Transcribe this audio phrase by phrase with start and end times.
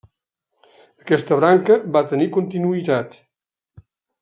[1.03, 3.17] Aquesta branca va tenir continuïtat.